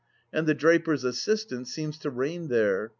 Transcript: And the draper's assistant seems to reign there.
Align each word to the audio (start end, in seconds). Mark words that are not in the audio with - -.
And 0.33 0.47
the 0.47 0.55
draper's 0.55 1.03
assistant 1.03 1.67
seems 1.67 1.99
to 1.99 2.09
reign 2.09 2.47
there. 2.47 2.89